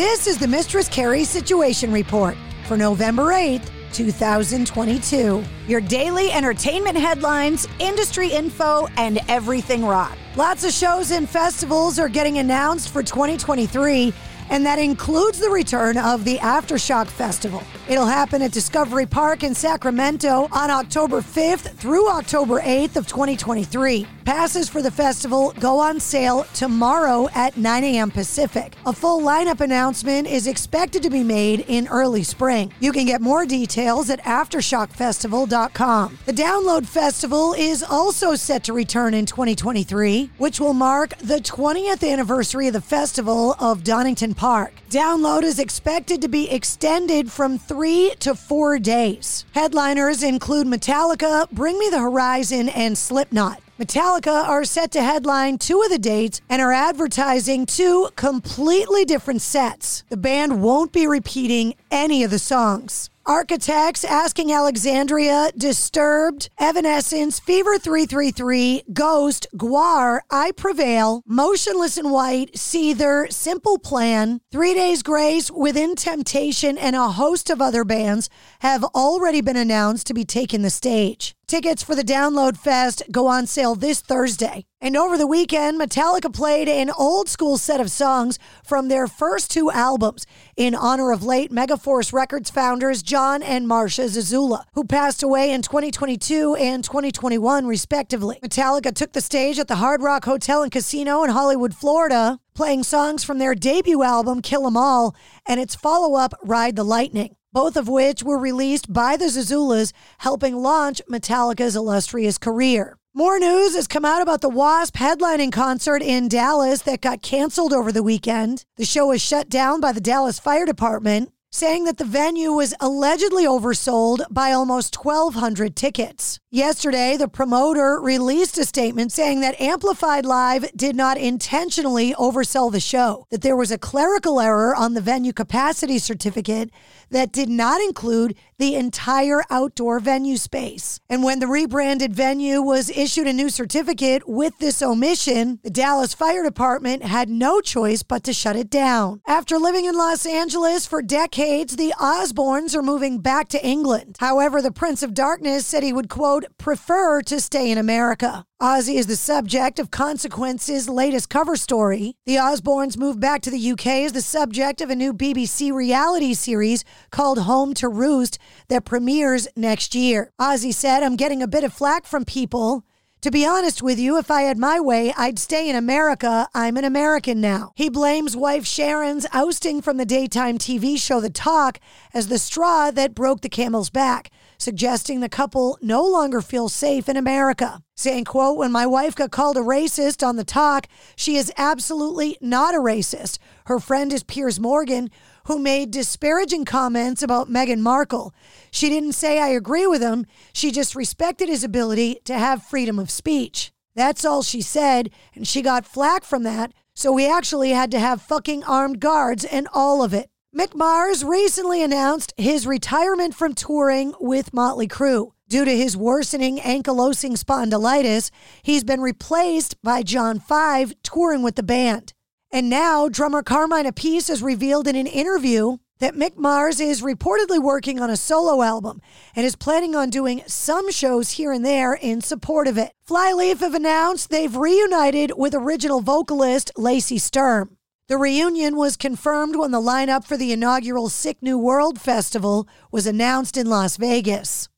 This 0.00 0.26
is 0.26 0.38
the 0.38 0.48
Mistress 0.48 0.88
Carrie 0.88 1.24
Situation 1.24 1.92
Report 1.92 2.34
for 2.64 2.74
November 2.78 3.34
8th, 3.34 3.68
2022. 3.92 5.44
Your 5.68 5.82
daily 5.82 6.32
entertainment 6.32 6.96
headlines, 6.96 7.68
industry 7.78 8.28
info, 8.28 8.86
and 8.96 9.18
everything 9.28 9.84
rock. 9.84 10.16
Lots 10.36 10.64
of 10.64 10.72
shows 10.72 11.10
and 11.10 11.28
festivals 11.28 11.98
are 11.98 12.08
getting 12.08 12.38
announced 12.38 12.88
for 12.88 13.02
2023 13.02 14.14
and 14.48 14.64
that 14.64 14.78
includes 14.78 15.38
the 15.38 15.50
return 15.50 15.98
of 15.98 16.24
the 16.24 16.38
Aftershock 16.38 17.06
Festival. 17.06 17.62
It'll 17.90 18.06
happen 18.06 18.40
at 18.40 18.52
Discovery 18.52 19.04
Park 19.04 19.42
in 19.42 19.52
Sacramento 19.52 20.46
on 20.52 20.70
October 20.70 21.20
5th 21.20 21.74
through 21.74 22.08
October 22.08 22.60
8th 22.60 22.94
of 22.94 23.08
2023. 23.08 24.06
Passes 24.24 24.68
for 24.68 24.80
the 24.80 24.92
festival 24.92 25.52
go 25.58 25.80
on 25.80 25.98
sale 25.98 26.46
tomorrow 26.54 27.28
at 27.34 27.56
9 27.56 27.82
a.m. 27.82 28.12
Pacific. 28.12 28.76
A 28.86 28.92
full 28.92 29.20
lineup 29.22 29.60
announcement 29.60 30.28
is 30.28 30.46
expected 30.46 31.02
to 31.02 31.10
be 31.10 31.24
made 31.24 31.64
in 31.66 31.88
early 31.88 32.22
spring. 32.22 32.72
You 32.78 32.92
can 32.92 33.06
get 33.06 33.20
more 33.20 33.44
details 33.44 34.08
at 34.08 34.22
aftershockfestival.com. 34.22 36.18
The 36.26 36.32
Download 36.32 36.86
Festival 36.86 37.54
is 37.54 37.82
also 37.82 38.36
set 38.36 38.62
to 38.64 38.72
return 38.72 39.14
in 39.14 39.26
2023, 39.26 40.30
which 40.38 40.60
will 40.60 40.74
mark 40.74 41.18
the 41.18 41.38
20th 41.38 42.08
anniversary 42.08 42.68
of 42.68 42.74
the 42.74 42.80
festival 42.80 43.56
of 43.58 43.82
Donington 43.82 44.34
Park. 44.34 44.74
Download 44.90 45.42
is 45.42 45.58
expected 45.58 46.22
to 46.22 46.28
be 46.28 46.48
extended 46.50 47.32
from 47.32 47.58
three 47.58 47.79
to 47.80 48.34
four 48.34 48.78
days. 48.78 49.46
Headliners 49.52 50.22
include 50.22 50.66
Metallica, 50.66 51.50
Bring 51.50 51.78
Me 51.78 51.88
the 51.88 51.98
Horizon, 51.98 52.68
and 52.68 52.96
Slipknot. 52.96 53.62
Metallica 53.78 54.46
are 54.46 54.64
set 54.64 54.90
to 54.90 55.02
headline 55.02 55.56
two 55.56 55.80
of 55.80 55.88
the 55.88 55.98
dates 55.98 56.42
and 56.50 56.60
are 56.60 56.74
advertising 56.74 57.64
two 57.64 58.10
completely 58.16 59.06
different 59.06 59.40
sets. 59.40 60.04
The 60.10 60.18
band 60.18 60.60
won't 60.60 60.92
be 60.92 61.06
repeating 61.06 61.72
any 61.90 62.22
of 62.22 62.30
the 62.30 62.38
songs. 62.38 63.08
Architects 63.30 64.04
asking 64.04 64.50
Alexandria, 64.50 65.52
Disturbed, 65.56 66.50
Evanescence, 66.58 67.38
Fever 67.38 67.78
333, 67.78 68.82
Ghost, 68.92 69.46
Gwar, 69.56 70.22
I 70.32 70.50
Prevail, 70.50 71.22
Motionless 71.28 71.96
in 71.96 72.10
White, 72.10 72.54
Seether, 72.54 73.32
Simple 73.32 73.78
Plan, 73.78 74.40
Three 74.50 74.74
Days 74.74 75.04
Grace, 75.04 75.48
Within 75.48 75.94
Temptation, 75.94 76.76
and 76.76 76.96
a 76.96 77.10
host 77.10 77.50
of 77.50 77.62
other 77.62 77.84
bands 77.84 78.28
have 78.62 78.82
already 78.82 79.40
been 79.40 79.56
announced 79.56 80.08
to 80.08 80.14
be 80.14 80.24
taking 80.24 80.62
the 80.62 80.68
stage. 80.68 81.36
Tickets 81.50 81.82
for 81.82 81.96
the 81.96 82.04
Download 82.04 82.56
Fest 82.56 83.02
go 83.10 83.26
on 83.26 83.44
sale 83.44 83.74
this 83.74 84.00
Thursday. 84.00 84.66
And 84.80 84.96
over 84.96 85.18
the 85.18 85.26
weekend, 85.26 85.80
Metallica 85.80 86.32
played 86.32 86.68
an 86.68 86.92
old 86.96 87.28
school 87.28 87.58
set 87.58 87.80
of 87.80 87.90
songs 87.90 88.38
from 88.64 88.86
their 88.86 89.08
first 89.08 89.50
two 89.50 89.68
albums 89.68 90.26
in 90.56 90.76
honor 90.76 91.10
of 91.10 91.24
late 91.24 91.50
Megaforce 91.50 92.12
Records 92.12 92.50
founders 92.50 93.02
John 93.02 93.42
and 93.42 93.66
Marcia 93.66 94.02
Zazula, 94.02 94.62
who 94.74 94.84
passed 94.84 95.24
away 95.24 95.50
in 95.50 95.62
2022 95.62 96.54
and 96.54 96.84
2021, 96.84 97.66
respectively. 97.66 98.38
Metallica 98.44 98.94
took 98.94 99.12
the 99.12 99.20
stage 99.20 99.58
at 99.58 99.66
the 99.66 99.74
Hard 99.74 100.02
Rock 100.02 100.26
Hotel 100.26 100.62
and 100.62 100.70
Casino 100.70 101.24
in 101.24 101.30
Hollywood, 101.30 101.74
Florida, 101.74 102.38
playing 102.54 102.84
songs 102.84 103.24
from 103.24 103.38
their 103.38 103.56
debut 103.56 104.04
album, 104.04 104.40
Kill 104.40 104.68
'Em 104.68 104.76
All, 104.76 105.16
and 105.46 105.58
its 105.58 105.74
follow 105.74 106.14
up, 106.14 106.32
Ride 106.44 106.76
the 106.76 106.84
Lightning 106.84 107.34
both 107.52 107.76
of 107.76 107.88
which 107.88 108.22
were 108.22 108.38
released 108.38 108.92
by 108.92 109.16
the 109.16 109.26
Zazulas, 109.26 109.92
helping 110.18 110.56
launch 110.56 111.00
Metallica's 111.08 111.76
illustrious 111.76 112.38
career. 112.38 112.96
More 113.12 113.40
news 113.40 113.74
has 113.74 113.88
come 113.88 114.04
out 114.04 114.22
about 114.22 114.40
the 114.40 114.48
Wasp 114.48 114.94
headlining 114.96 115.50
concert 115.50 116.00
in 116.00 116.28
Dallas 116.28 116.82
that 116.82 117.00
got 117.00 117.22
canceled 117.22 117.72
over 117.72 117.90
the 117.90 118.04
weekend. 118.04 118.64
The 118.76 118.84
show 118.84 119.08
was 119.08 119.20
shut 119.20 119.48
down 119.48 119.80
by 119.80 119.90
the 119.90 120.00
Dallas 120.00 120.38
Fire 120.38 120.64
Department, 120.64 121.32
saying 121.52 121.82
that 121.84 121.98
the 121.98 122.04
venue 122.04 122.52
was 122.52 122.74
allegedly 122.78 123.44
oversold 123.44 124.22
by 124.30 124.52
almost 124.52 125.04
1,200 125.04 125.74
tickets. 125.74 126.38
Yesterday, 126.48 127.16
the 127.16 127.26
promoter 127.26 128.00
released 128.00 128.56
a 128.56 128.64
statement 128.64 129.10
saying 129.10 129.40
that 129.40 129.60
Amplified 129.60 130.24
Live 130.24 130.70
did 130.76 130.94
not 130.94 131.18
intentionally 131.18 132.14
oversell 132.14 132.70
the 132.70 132.78
show, 132.78 133.26
that 133.30 133.42
there 133.42 133.56
was 133.56 133.72
a 133.72 133.78
clerical 133.78 134.40
error 134.40 134.74
on 134.76 134.94
the 134.94 135.00
venue 135.00 135.32
capacity 135.32 135.98
certificate 135.98 136.70
that 137.10 137.32
did 137.32 137.48
not 137.48 137.80
include 137.80 138.36
the 138.58 138.76
entire 138.76 139.42
outdoor 139.50 139.98
venue 139.98 140.36
space. 140.36 141.00
And 141.08 141.24
when 141.24 141.40
the 141.40 141.48
rebranded 141.48 142.14
venue 142.14 142.62
was 142.62 142.90
issued 142.90 143.26
a 143.26 143.32
new 143.32 143.48
certificate 143.48 144.28
with 144.28 144.58
this 144.58 144.82
omission, 144.82 145.58
the 145.64 145.70
Dallas 145.70 146.14
Fire 146.14 146.44
Department 146.44 147.02
had 147.02 147.28
no 147.28 147.60
choice 147.60 148.04
but 148.04 148.22
to 148.24 148.32
shut 148.32 148.54
it 148.54 148.70
down. 148.70 149.22
After 149.26 149.58
living 149.58 149.86
in 149.86 149.96
Los 149.96 150.26
Angeles 150.26 150.86
for 150.86 151.02
decades, 151.02 151.39
the 151.40 151.94
Osbournes 151.98 152.74
are 152.74 152.82
moving 152.82 153.18
back 153.18 153.48
to 153.48 153.66
England. 153.66 154.16
However, 154.20 154.60
the 154.60 154.70
Prince 154.70 155.02
of 155.02 155.14
Darkness 155.14 155.66
said 155.66 155.82
he 155.82 155.90
would, 155.90 156.10
quote, 156.10 156.44
prefer 156.58 157.22
to 157.22 157.40
stay 157.40 157.70
in 157.70 157.78
America. 157.78 158.44
Ozzy 158.60 158.96
is 158.96 159.06
the 159.06 159.16
subject 159.16 159.78
of 159.78 159.90
Consequence's 159.90 160.86
latest 160.86 161.30
cover 161.30 161.56
story. 161.56 162.14
The 162.26 162.36
Osbournes 162.36 162.98
moved 162.98 163.20
back 163.20 163.40
to 163.42 163.50
the 163.50 163.70
UK 163.72 163.86
as 163.86 164.12
the 164.12 164.20
subject 164.20 164.82
of 164.82 164.90
a 164.90 164.94
new 164.94 165.14
BBC 165.14 165.72
reality 165.72 166.34
series 166.34 166.84
called 167.10 167.38
Home 167.38 167.72
to 167.72 167.88
Roost 167.88 168.38
that 168.68 168.84
premieres 168.84 169.48
next 169.56 169.94
year. 169.94 170.32
Ozzy 170.38 170.74
said, 170.74 171.02
I'm 171.02 171.16
getting 171.16 171.42
a 171.42 171.48
bit 171.48 171.64
of 171.64 171.72
flack 171.72 172.04
from 172.04 172.26
people. 172.26 172.84
To 173.22 173.30
be 173.30 173.44
honest 173.44 173.82
with 173.82 173.98
you, 173.98 174.16
if 174.16 174.30
I 174.30 174.42
had 174.42 174.56
my 174.56 174.80
way, 174.80 175.12
I'd 175.14 175.38
stay 175.38 175.68
in 175.68 175.76
America. 175.76 176.48
I'm 176.54 176.78
an 176.78 176.86
American 176.86 177.38
now. 177.38 177.72
He 177.74 177.90
blames 177.90 178.34
wife 178.34 178.64
Sharon's 178.64 179.26
ousting 179.34 179.82
from 179.82 179.98
the 179.98 180.06
daytime 180.06 180.56
TV 180.56 180.98
show 180.98 181.20
The 181.20 181.28
Talk 181.28 181.80
as 182.14 182.28
the 182.28 182.38
straw 182.38 182.90
that 182.90 183.14
broke 183.14 183.42
the 183.42 183.50
camel's 183.50 183.90
back 183.90 184.30
suggesting 184.60 185.20
the 185.20 185.28
couple 185.28 185.78
no 185.80 186.06
longer 186.06 186.40
feels 186.40 186.74
safe 186.74 187.08
in 187.08 187.16
America. 187.16 187.82
Saying, 187.96 188.26
quote, 188.26 188.58
when 188.58 188.70
my 188.70 188.86
wife 188.86 189.14
got 189.14 189.30
called 189.30 189.56
a 189.56 189.60
racist 189.60 190.26
on 190.26 190.36
the 190.36 190.44
talk, 190.44 190.86
she 191.16 191.36
is 191.36 191.52
absolutely 191.56 192.36
not 192.40 192.74
a 192.74 192.78
racist. 192.78 193.38
Her 193.66 193.78
friend 193.78 194.12
is 194.12 194.22
Piers 194.22 194.60
Morgan, 194.60 195.10
who 195.46 195.58
made 195.58 195.90
disparaging 195.90 196.64
comments 196.64 197.22
about 197.22 197.48
Meghan 197.48 197.80
Markle. 197.80 198.34
She 198.70 198.88
didn't 198.88 199.12
say 199.12 199.40
I 199.40 199.48
agree 199.48 199.86
with 199.86 200.02
him, 200.02 200.26
she 200.52 200.70
just 200.70 200.94
respected 200.94 201.48
his 201.48 201.64
ability 201.64 202.20
to 202.24 202.38
have 202.38 202.62
freedom 202.62 202.98
of 202.98 203.10
speech. 203.10 203.72
That's 203.94 204.24
all 204.24 204.42
she 204.42 204.62
said, 204.62 205.10
and 205.34 205.46
she 205.46 205.62
got 205.62 205.86
flack 205.86 206.24
from 206.24 206.42
that, 206.44 206.72
so 206.94 207.12
we 207.12 207.30
actually 207.30 207.70
had 207.70 207.90
to 207.90 207.98
have 207.98 208.22
fucking 208.22 208.64
armed 208.64 209.00
guards 209.00 209.44
and 209.44 209.68
all 209.72 210.02
of 210.02 210.14
it. 210.14 210.30
Mick 210.56 211.24
recently 211.24 211.82
announced 211.82 212.34
his 212.36 212.66
retirement 212.66 213.34
from 213.34 213.54
touring 213.54 214.14
with 214.20 214.52
Motley 214.52 214.88
Crue. 214.88 215.32
Due 215.48 215.64
to 215.64 215.76
his 215.76 215.96
worsening 215.96 216.58
ankylosing 216.58 217.36
spondylitis, 217.36 218.30
he's 218.62 218.84
been 218.84 219.00
replaced 219.00 219.80
by 219.82 220.02
John 220.02 220.38
Five 220.38 220.94
touring 221.02 221.42
with 221.42 221.56
the 221.56 221.62
band. 221.62 222.14
And 222.52 222.68
now, 222.68 223.08
drummer 223.08 223.44
Carmine 223.44 223.86
Appice 223.86 224.26
has 224.26 224.42
revealed 224.42 224.88
in 224.88 224.96
an 224.96 225.06
interview 225.06 225.76
that 226.00 226.16
Mick 226.16 226.36
Mars 226.36 226.80
is 226.80 227.00
reportedly 227.00 227.62
working 227.62 228.00
on 228.00 228.10
a 228.10 228.16
solo 228.16 228.62
album 228.62 229.00
and 229.36 229.46
is 229.46 229.54
planning 229.54 229.94
on 229.94 230.10
doing 230.10 230.42
some 230.48 230.90
shows 230.90 231.32
here 231.32 231.52
and 231.52 231.64
there 231.64 231.94
in 231.94 232.20
support 232.20 232.66
of 232.66 232.76
it. 232.76 232.92
Flyleaf 233.06 233.60
have 233.60 233.74
announced 233.74 234.30
they've 234.30 234.56
reunited 234.56 235.32
with 235.36 235.54
original 235.54 236.00
vocalist 236.00 236.72
Lacey 236.76 237.18
Sturm. 237.18 237.76
The 238.08 238.16
reunion 238.16 238.74
was 238.74 238.96
confirmed 238.96 239.54
when 239.54 239.70
the 239.70 239.80
lineup 239.80 240.24
for 240.24 240.36
the 240.36 240.50
inaugural 240.50 241.08
Sick 241.08 241.40
New 241.42 241.56
World 241.56 242.00
Festival 242.00 242.66
was 242.90 243.06
announced 243.06 243.56
in 243.56 243.68
Las 243.68 243.96
Vegas. 243.96 244.68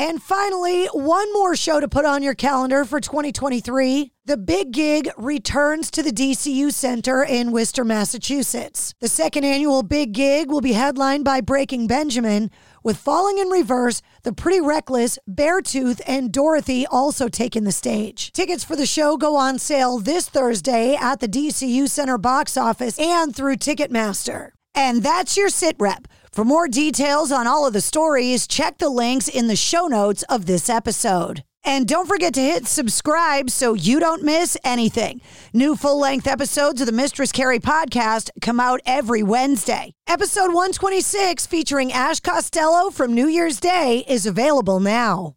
And 0.00 0.22
finally, 0.22 0.86
one 0.92 1.32
more 1.32 1.56
show 1.56 1.80
to 1.80 1.88
put 1.88 2.04
on 2.04 2.22
your 2.22 2.34
calendar 2.34 2.84
for 2.84 3.00
2023. 3.00 4.12
The 4.26 4.36
Big 4.36 4.70
Gig 4.70 5.10
returns 5.18 5.90
to 5.90 6.04
the 6.04 6.12
DCU 6.12 6.72
Center 6.72 7.24
in 7.24 7.50
Worcester, 7.50 7.84
Massachusetts. 7.84 8.94
The 9.00 9.08
second 9.08 9.42
annual 9.42 9.82
Big 9.82 10.12
Gig 10.12 10.52
will 10.52 10.60
be 10.60 10.74
headlined 10.74 11.24
by 11.24 11.40
Breaking 11.40 11.88
Benjamin, 11.88 12.48
with 12.84 12.96
Falling 12.96 13.38
in 13.38 13.48
Reverse, 13.48 14.00
The 14.22 14.32
Pretty 14.32 14.60
Reckless, 14.60 15.18
Beartooth, 15.28 16.00
and 16.06 16.30
Dorothy 16.30 16.86
also 16.86 17.26
taking 17.26 17.64
the 17.64 17.72
stage. 17.72 18.30
Tickets 18.32 18.62
for 18.62 18.76
the 18.76 18.86
show 18.86 19.16
go 19.16 19.34
on 19.34 19.58
sale 19.58 19.98
this 19.98 20.28
Thursday 20.28 20.94
at 20.94 21.18
the 21.18 21.28
DCU 21.28 21.88
Center 21.88 22.18
box 22.18 22.56
office 22.56 23.00
and 23.00 23.34
through 23.34 23.56
Ticketmaster. 23.56 24.50
And 24.76 25.02
that's 25.02 25.36
your 25.36 25.48
sit 25.48 25.74
rep. 25.80 26.06
For 26.32 26.44
more 26.44 26.68
details 26.68 27.32
on 27.32 27.46
all 27.46 27.66
of 27.66 27.72
the 27.72 27.80
stories, 27.80 28.46
check 28.46 28.78
the 28.78 28.88
links 28.88 29.28
in 29.28 29.48
the 29.48 29.56
show 29.56 29.86
notes 29.86 30.22
of 30.24 30.46
this 30.46 30.68
episode. 30.68 31.42
And 31.64 31.86
don't 31.86 32.06
forget 32.06 32.32
to 32.34 32.40
hit 32.40 32.66
subscribe 32.66 33.50
so 33.50 33.74
you 33.74 33.98
don't 33.98 34.22
miss 34.22 34.56
anything. 34.64 35.20
New 35.52 35.74
full 35.76 35.98
length 35.98 36.26
episodes 36.26 36.80
of 36.80 36.86
the 36.86 36.92
Mistress 36.92 37.32
Carrie 37.32 37.58
podcast 37.58 38.30
come 38.40 38.60
out 38.60 38.80
every 38.86 39.22
Wednesday. 39.22 39.92
Episode 40.06 40.48
126, 40.48 41.46
featuring 41.46 41.92
Ash 41.92 42.20
Costello 42.20 42.90
from 42.90 43.12
New 43.14 43.26
Year's 43.26 43.58
Day, 43.60 44.04
is 44.08 44.24
available 44.24 44.80
now. 44.80 45.34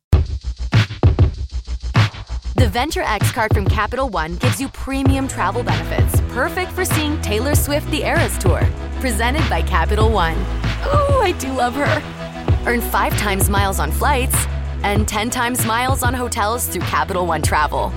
The 2.56 2.70
Venture 2.70 3.02
X 3.02 3.32
card 3.32 3.54
from 3.54 3.66
Capital 3.66 4.08
One 4.08 4.36
gives 4.36 4.62
you 4.62 4.70
premium 4.70 5.28
travel 5.28 5.64
benefits, 5.64 6.22
perfect 6.30 6.72
for 6.72 6.86
seeing 6.86 7.20
Taylor 7.22 7.56
Swift 7.56 7.90
the 7.90 8.04
Eras 8.04 8.38
Tour. 8.38 8.62
Presented 9.00 9.50
by 9.50 9.64
Capital 9.64 10.12
One. 10.12 10.38
Ooh, 10.86 11.20
I 11.22 11.34
do 11.38 11.54
love 11.54 11.76
her. 11.76 12.66
Earn 12.66 12.82
five 12.82 13.18
times 13.18 13.50
miles 13.50 13.80
on 13.80 13.92
flights 13.92 14.36
and 14.84 15.08
10 15.08 15.30
times 15.30 15.66
miles 15.66 16.04
on 16.04 16.14
hotels 16.14 16.68
through 16.68 16.82
Capital 16.82 17.26
One 17.26 17.42
Travel. 17.42 17.92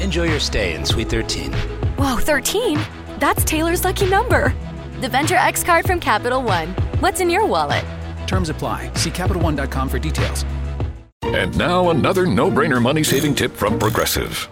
Enjoy 0.00 0.24
your 0.24 0.40
stay 0.40 0.74
in 0.74 0.84
Suite 0.84 1.08
13. 1.08 1.52
Whoa, 1.98 2.16
13? 2.16 2.78
That's 3.18 3.44
Taylor's 3.44 3.84
lucky 3.84 4.08
number. 4.08 4.54
The 5.00 5.08
Venture 5.08 5.36
X 5.36 5.62
card 5.62 5.86
from 5.86 6.00
Capital 6.00 6.42
One. 6.42 6.68
What's 7.00 7.20
in 7.20 7.30
your 7.30 7.46
wallet? 7.46 7.84
Terms 8.26 8.48
apply. 8.48 8.92
See 8.94 9.10
CapitalOne.com 9.10 9.88
for 9.88 9.98
details. 9.98 10.44
And 11.22 11.56
now 11.56 11.90
another 11.90 12.26
no-brainer 12.26 12.82
money-saving 12.82 13.34
tip 13.34 13.52
from 13.52 13.78
Progressive. 13.78 14.48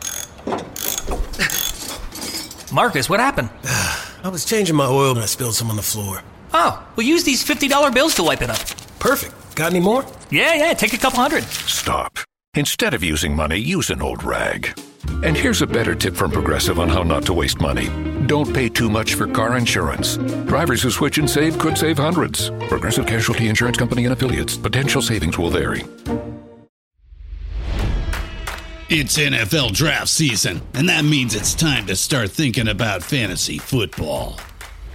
Marcus, 2.72 3.08
what 3.08 3.20
happened? 3.20 3.50
I 3.64 4.28
was 4.28 4.44
changing 4.44 4.76
my 4.76 4.86
oil 4.86 5.12
and 5.12 5.20
I 5.20 5.26
spilled 5.26 5.54
some 5.54 5.70
on 5.70 5.76
the 5.76 5.82
floor. 5.82 6.22
Oh, 6.52 6.86
we'll 6.96 7.06
use 7.06 7.24
these 7.24 7.44
$50 7.44 7.92
bills 7.94 8.14
to 8.16 8.22
wipe 8.22 8.42
it 8.42 8.50
up. 8.50 8.58
Perfect. 8.98 9.34
Got 9.54 9.72
any 9.72 9.80
more? 9.80 10.04
Yeah, 10.30 10.54
yeah, 10.54 10.72
take 10.72 10.92
a 10.92 10.98
couple 10.98 11.20
hundred. 11.20 11.44
Stop. 11.44 12.18
Instead 12.54 12.94
of 12.94 13.02
using 13.04 13.34
money, 13.36 13.58
use 13.58 13.90
an 13.90 14.02
old 14.02 14.22
rag. 14.24 14.78
And 15.22 15.36
here's 15.36 15.62
a 15.62 15.66
better 15.66 15.94
tip 15.94 16.14
from 16.14 16.30
Progressive 16.30 16.78
on 16.78 16.88
how 16.88 17.02
not 17.02 17.24
to 17.26 17.32
waste 17.34 17.60
money. 17.60 17.88
Don't 18.26 18.52
pay 18.52 18.68
too 18.68 18.88
much 18.90 19.14
for 19.14 19.26
car 19.26 19.56
insurance. 19.56 20.16
Drivers 20.46 20.82
who 20.82 20.90
switch 20.90 21.18
and 21.18 21.28
save 21.28 21.58
could 21.58 21.78
save 21.78 21.98
hundreds. 21.98 22.50
Progressive 22.68 23.06
Casualty 23.06 23.48
Insurance 23.48 23.76
Company 23.76 24.04
and 24.04 24.12
affiliates. 24.12 24.56
Potential 24.56 25.02
savings 25.02 25.38
will 25.38 25.50
vary. 25.50 25.84
It's 28.90 29.18
NFL 29.18 29.72
draft 29.72 30.08
season, 30.08 30.62
and 30.72 30.88
that 30.88 31.04
means 31.04 31.34
it's 31.34 31.54
time 31.54 31.86
to 31.86 31.96
start 31.96 32.30
thinking 32.30 32.68
about 32.68 33.02
fantasy 33.02 33.58
football. 33.58 34.40